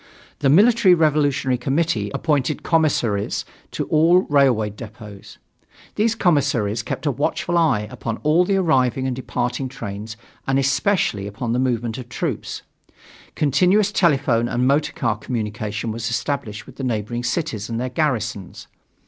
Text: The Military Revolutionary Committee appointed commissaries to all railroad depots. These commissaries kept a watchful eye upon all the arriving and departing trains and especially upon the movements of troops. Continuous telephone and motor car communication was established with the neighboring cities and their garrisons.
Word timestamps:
The 0.39 0.49
Military 0.49 0.95
Revolutionary 0.95 1.59
Committee 1.59 2.09
appointed 2.15 2.63
commissaries 2.63 3.45
to 3.69 3.85
all 3.89 4.21
railroad 4.21 4.75
depots. 4.75 5.37
These 5.93 6.15
commissaries 6.15 6.81
kept 6.81 7.05
a 7.05 7.11
watchful 7.11 7.55
eye 7.55 7.87
upon 7.91 8.17
all 8.23 8.43
the 8.43 8.55
arriving 8.55 9.05
and 9.05 9.15
departing 9.15 9.69
trains 9.69 10.17
and 10.47 10.57
especially 10.57 11.27
upon 11.27 11.53
the 11.53 11.59
movements 11.59 11.99
of 11.99 12.09
troops. 12.09 12.63
Continuous 13.35 13.91
telephone 13.91 14.47
and 14.47 14.65
motor 14.67 14.91
car 14.91 15.15
communication 15.19 15.91
was 15.91 16.09
established 16.09 16.65
with 16.65 16.77
the 16.77 16.83
neighboring 16.83 17.23
cities 17.23 17.69
and 17.69 17.79
their 17.79 17.89
garrisons. 17.89 18.65